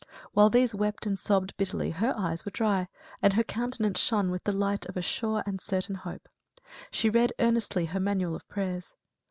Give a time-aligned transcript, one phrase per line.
[0.31, 2.87] While these wept and sobbed bitterly, her eyes were dry,
[3.21, 6.27] and her countenance shone with the light of a sure and certain hope.
[6.89, 8.95] She read earnestly her manual of prayers.